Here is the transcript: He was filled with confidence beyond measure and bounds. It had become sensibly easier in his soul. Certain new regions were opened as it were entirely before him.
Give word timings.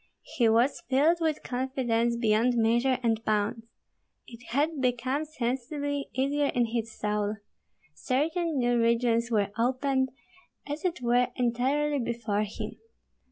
He 0.35 0.49
was 0.49 0.81
filled 0.89 1.19
with 1.21 1.43
confidence 1.43 2.15
beyond 2.15 2.55
measure 2.55 2.97
and 3.03 3.23
bounds. 3.23 3.67
It 4.25 4.43
had 4.47 4.81
become 4.81 5.25
sensibly 5.25 6.09
easier 6.13 6.47
in 6.55 6.65
his 6.65 6.91
soul. 6.97 7.35
Certain 7.93 8.57
new 8.57 8.81
regions 8.81 9.29
were 9.29 9.51
opened 9.59 10.09
as 10.67 10.83
it 10.83 11.01
were 11.03 11.27
entirely 11.35 11.99
before 11.99 12.41
him. 12.45 12.79